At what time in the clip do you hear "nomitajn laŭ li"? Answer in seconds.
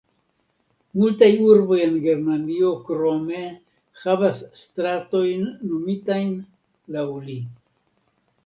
5.75-7.39